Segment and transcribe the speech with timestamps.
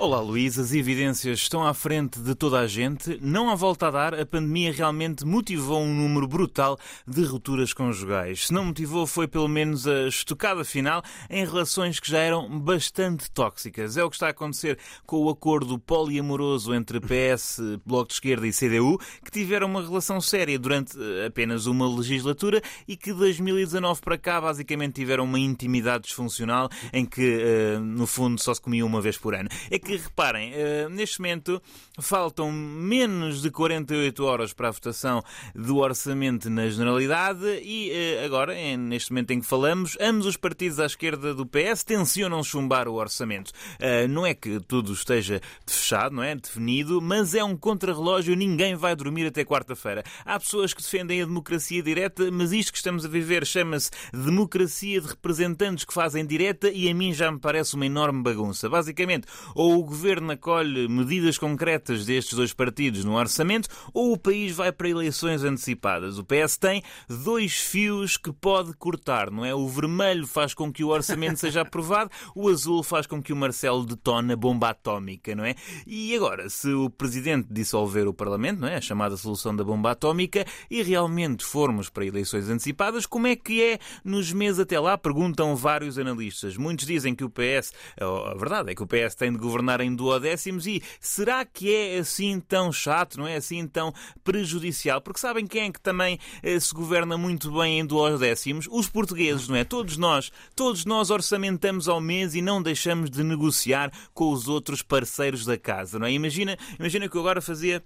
[0.00, 3.18] Olá Luís, as evidências estão à frente de toda a gente.
[3.20, 8.46] Não há volta a dar, a pandemia realmente motivou um número brutal de rupturas conjugais.
[8.46, 13.30] Se não motivou, foi pelo menos a estocada final em relações que já eram bastante
[13.30, 13.98] tóxicas.
[13.98, 18.46] É o que está a acontecer com o acordo poliamoroso entre PS, Bloco de Esquerda
[18.46, 23.18] e CDU, que tiveram uma relação séria durante eh, apenas uma legislatura e que de
[23.18, 28.62] 2019 para cá basicamente tiveram uma intimidade disfuncional em que, eh, no fundo, só se
[28.62, 29.50] comia uma vez por ano.
[29.70, 31.60] É que que reparem, uh, neste momento
[31.98, 35.22] faltam menos de 48 horas para a votação
[35.54, 40.78] do orçamento na Generalidade e uh, agora, neste momento em que falamos, ambos os partidos
[40.78, 43.50] à esquerda do PS tencionam chumbar o orçamento.
[43.80, 46.36] Uh, não é que tudo esteja fechado, não é?
[46.36, 50.04] Definido, mas é um contrarrelógio, ninguém vai dormir até quarta-feira.
[50.24, 55.00] Há pessoas que defendem a democracia direta, mas isto que estamos a viver chama-se democracia
[55.00, 58.68] de representantes que fazem direta e a mim já me parece uma enorme bagunça.
[58.68, 64.54] Basicamente, ou o governo acolhe medidas concretas destes dois partidos no orçamento ou o país
[64.54, 66.18] vai para eleições antecipadas.
[66.18, 69.54] O PS tem dois fios que pode cortar, não é?
[69.54, 73.36] O vermelho faz com que o orçamento seja aprovado, o azul faz com que o
[73.36, 75.54] Marcelo detone a bomba atómica, não é?
[75.86, 78.76] E agora, se o presidente dissolver o parlamento, não é?
[78.76, 83.62] A chamada solução da bomba atómica e realmente formos para eleições antecipadas, como é que
[83.62, 84.98] é nos meses até lá?
[84.98, 86.58] Perguntam vários analistas.
[86.58, 89.80] Muitos dizem que o PS, a verdade é que o PS tem de governar tornar
[89.80, 93.92] em duodécimos e será que é assim tão chato, não é assim tão
[94.24, 95.00] prejudicial?
[95.00, 98.66] Porque sabem quem é que também eh, se governa muito bem em duodécimos?
[98.70, 99.64] Os portugueses, não é?
[99.64, 104.82] Todos nós, todos nós orçamentamos ao mês e não deixamos de negociar com os outros
[104.82, 106.12] parceiros da casa, não é?
[106.12, 107.82] Imagina, imagina que eu agora fazia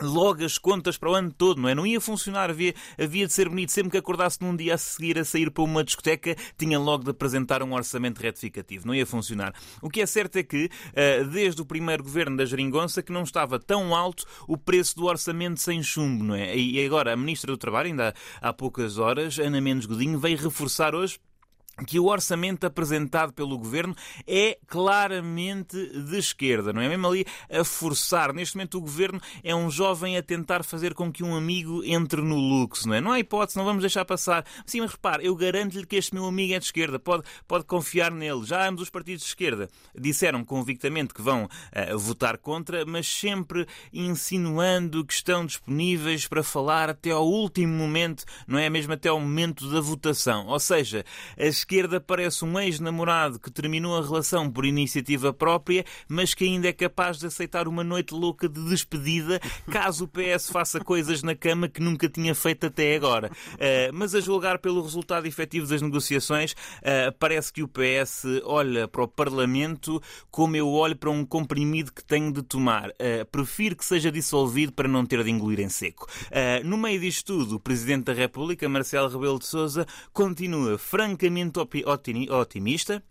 [0.00, 1.74] logo as contas para o ano todo, não é?
[1.74, 3.72] Não ia funcionar, havia, havia de ser bonito.
[3.72, 7.10] Sempre que acordasse num dia a seguir a sair para uma discoteca, tinha logo de
[7.10, 8.86] apresentar um orçamento retificativo.
[8.86, 9.54] Não ia funcionar.
[9.80, 13.22] O que é certo é que, eh, desde o primeiro governo da Geringonça, que não
[13.22, 16.56] estava tão alto o preço do orçamento sem chumbo, não é?
[16.56, 20.94] E agora a Ministra do Trabalho, ainda há poucas horas, Ana Mendes Godinho, veio reforçar
[20.94, 21.18] hoje
[21.86, 23.94] que o orçamento apresentado pelo governo
[24.26, 26.88] é claramente de esquerda, não é?
[26.88, 28.32] Mesmo ali a forçar.
[28.32, 32.22] Neste momento, o governo é um jovem a tentar fazer com que um amigo entre
[32.22, 33.00] no luxo, não é?
[33.00, 34.44] Não há hipótese, não vamos deixar passar.
[34.64, 38.12] Sim, mas repare, eu garanto-lhe que este meu amigo é de esquerda, pode, pode confiar
[38.12, 38.44] nele.
[38.44, 39.68] Já ambos os partidos de esquerda
[39.98, 46.90] disseram convictamente que vão uh, votar contra, mas sempre insinuando que estão disponíveis para falar
[46.90, 48.70] até ao último momento, não é?
[48.70, 50.46] Mesmo até ao momento da votação.
[50.46, 51.04] Ou seja,
[51.38, 56.68] as esquerda parece um ex-namorado que terminou a relação por iniciativa própria, mas que ainda
[56.68, 59.40] é capaz de aceitar uma noite louca de despedida
[59.72, 63.30] caso o PS faça coisas na cama que nunca tinha feito até agora.
[63.54, 68.86] Uh, mas a julgar pelo resultado efetivo das negociações, uh, parece que o PS olha
[68.86, 72.90] para o Parlamento como eu olho para um comprimido que tenho de tomar.
[72.90, 76.06] Uh, prefiro que seja dissolvido para não ter de engolir em seco.
[76.64, 81.53] no meio disto tudo, o Presidente da República, Marcelo Rebelo de Sousa, continua francamente
[82.30, 83.02] otimista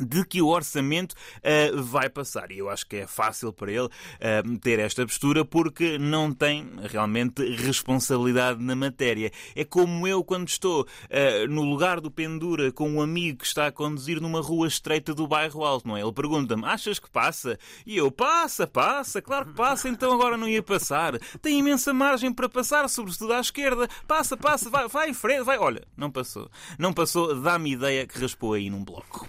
[0.00, 2.50] de que o orçamento uh, vai passar.
[2.50, 6.70] E eu acho que é fácil para ele uh, ter esta postura porque não tem
[6.90, 9.30] realmente responsabilidade na matéria.
[9.54, 13.66] É como eu quando estou uh, no lugar do pendura com um amigo que está
[13.66, 16.00] a conduzir numa rua estreita do bairro Alto, não é?
[16.00, 17.58] Ele pergunta-me, achas que passa?
[17.84, 21.18] E eu, passa, passa, claro que passa, então agora não ia passar.
[21.40, 23.88] Tem imensa margem para passar, sobretudo à esquerda.
[24.06, 25.58] Passa, passa, vai, vai frente, vai.
[25.58, 26.50] Olha, não passou.
[26.78, 29.28] Não passou, dá-me ideia que raspou aí num bloco.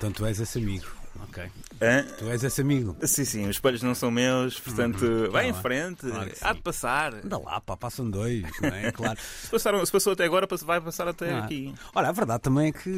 [0.00, 0.86] Tu és esse amigo.
[1.30, 1.44] Ok.
[1.80, 2.04] Hã?
[2.18, 2.96] Tu és esse amigo.
[3.04, 5.30] Sim, sim, os espelhos não são meus, portanto, uhum.
[5.30, 7.14] vai em frente, claro há de passar.
[7.14, 8.90] Anda lá, pá, passam dois, não é?
[9.00, 9.18] Claro.
[9.20, 11.44] se, passaram, se passou até agora, vai passar até ah.
[11.44, 11.72] aqui.
[11.94, 12.90] Ora, a verdade também é que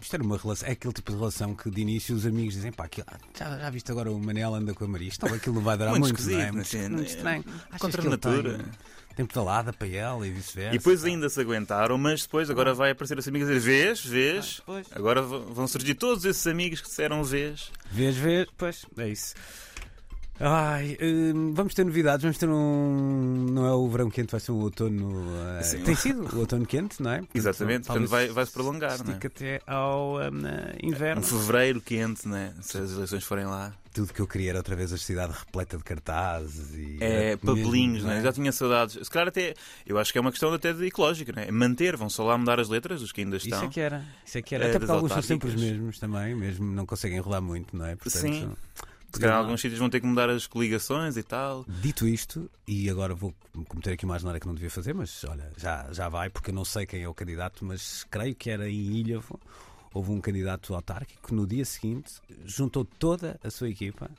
[0.00, 2.70] isto era uma relação, é aquele tipo de relação que de início os amigos dizem,
[2.70, 5.76] pá, aquilo, já, já viste agora o Manel anda com a Maria, isto, aquilo vai
[5.76, 6.52] durar muito, muito, não é?
[6.52, 7.44] Muito, muito estranho.
[7.78, 8.58] Contra a natura.
[8.58, 8.66] Tem,
[9.14, 10.74] tem pedalada para ela e vice-versa.
[10.74, 14.04] E depois ainda se aguentaram, mas depois agora vai aparecer as amigas e dizer vês,
[14.04, 14.62] vês.
[14.66, 17.61] Ah, agora vão surgir todos esses amigos que disseram vês.
[17.90, 19.34] Vês, vês, pois, é isso.
[20.40, 23.46] Ai, hum, vamos ter novidades, vamos ter um.
[23.50, 25.10] Não é o verão quente, vai ser o outono.
[25.10, 27.22] Uh, tem sido o outono quente, não é?
[27.32, 28.94] Exatamente, portanto vai, vai se prolongar.
[28.94, 29.56] Estica não é?
[29.56, 30.42] até ao um,
[30.82, 31.22] inverno.
[31.22, 32.52] Um fevereiro quente, não é?
[32.60, 33.72] Se as eleições forem lá.
[33.92, 36.98] Tudo que eu queria era outra vez a cidade repleta de cartazes e.
[37.00, 38.22] É, papelinhos, não é?
[38.22, 38.98] Já tinha saudades.
[39.02, 39.54] Se calhar até.
[39.86, 41.50] Eu acho que é uma questão até de ecológica, não é?
[41.50, 43.58] Manter, vão só lá mudar as letras, os que ainda estão.
[43.58, 44.04] Isso é que era.
[44.24, 44.64] Isso é que era.
[44.64, 47.86] É, até porque alguns são sempre os mesmos também, mesmo não conseguem enrolar muito, não
[47.86, 47.94] é?
[47.96, 48.52] Portanto, Sim.
[49.12, 51.66] Se calhar alguns sítios vão ter que mudar as coligações e tal.
[51.68, 53.34] Dito isto, e agora vou
[53.68, 56.54] cometer aqui mais nada que não devia fazer, mas olha, já, já vai, porque eu
[56.54, 59.38] não sei quem é o candidato, mas creio que era em Ilhavo.
[59.94, 64.10] Houve um candidato autárquico que no dia seguinte juntou toda a sua equipa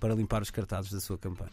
[0.00, 1.52] para limpar os cartazes da sua campanha.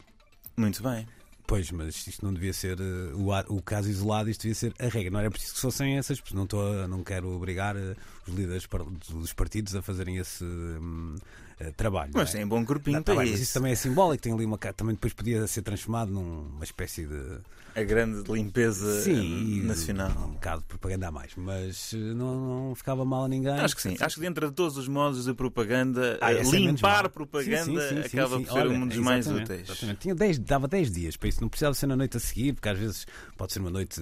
[0.57, 1.07] Muito bem.
[1.47, 4.87] Pois, mas isto não devia ser uh, o, o caso isolado, isto devia ser a
[4.87, 5.11] regra.
[5.11, 6.47] Não era preciso que fossem essas pessoas.
[6.51, 7.95] Não, a- não quero obrigar uh,
[8.27, 11.15] os líderes par- dos partidos a fazerem esse hum,
[11.61, 12.11] uh, trabalho.
[12.13, 12.33] Mas é?
[12.33, 13.53] tem um bom corpinho Não, tá bem, mas isso.
[13.53, 14.23] também é simbólico.
[14.23, 17.39] Tem ali uma também depois podia ser transformado numa espécie de
[17.75, 20.09] A grande limpeza sim, eh, nacional.
[20.27, 23.51] um bocado de propaganda a mais, mas uh, não, não ficava mal a ninguém.
[23.59, 23.95] Acho que sim.
[23.99, 27.11] Acho que dentro de todos os modos de propaganda, Ah, eh, é menos limpar mau.
[27.11, 29.69] propaganda Sim, sim, acaba por ser Olha, um dos mais úteis.
[29.69, 29.99] exatamente.
[29.99, 32.69] Tinha 10, dava 10 dias para isso, não precisava ser na noite a seguir, porque
[32.69, 33.05] às vezes
[33.37, 34.01] pode ser uma noite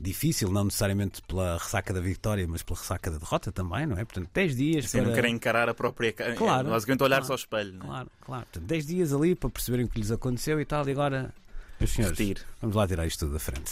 [0.00, 4.04] difícil, não necessariamente pela ressaca da vitória, mas pela ressaca da derrota também, não é?
[4.04, 5.06] Portanto, 10 dias Assim, para.
[5.08, 6.34] não querem encarar a própria cara.
[6.34, 7.72] Claro, É, basicamente olhar-se claro, ao espelho.
[7.74, 7.88] não é?
[7.88, 8.42] Claro, claro.
[8.44, 11.32] Portanto, 10 dias ali para perceberem o que lhes aconteceu e tal, e agora,
[11.80, 13.62] meus senhores, vamos lá tirar isto tudo da frente.